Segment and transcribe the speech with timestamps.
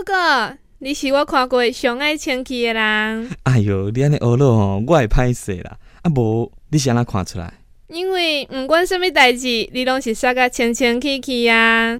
[0.00, 3.30] 哥哥，你是我看过上爱清气的人。
[3.42, 5.76] 哎哟，你安尼学了吼，我会歹势啦。
[6.00, 7.52] 啊无，你是安怎看出来？
[7.88, 11.98] 因为毋管什物代志，你拢是刷个清清气气啊。